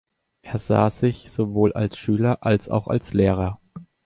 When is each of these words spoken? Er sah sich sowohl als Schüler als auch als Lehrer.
Er 0.41 0.57
sah 0.57 0.89
sich 0.89 1.29
sowohl 1.29 1.73
als 1.73 1.95
Schüler 1.95 2.39
als 2.41 2.69
auch 2.69 2.87
als 2.87 3.13
Lehrer. 3.13 3.59